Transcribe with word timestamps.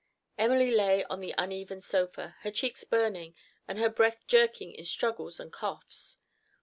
Emily 0.35 0.71
lay 0.71 1.03
on 1.03 1.19
the 1.21 1.35
uneven 1.37 1.79
sofa, 1.79 2.35
her 2.39 2.49
cheeks 2.49 2.83
burning, 2.83 3.35
and 3.67 3.77
her 3.77 3.87
breath 3.87 4.25
jerking 4.25 4.73
in 4.73 4.83
struggles 4.85 5.39
and 5.39 5.53
coughs. 5.53 6.17